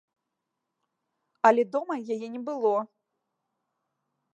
[1.49, 2.75] Але дома яе не было.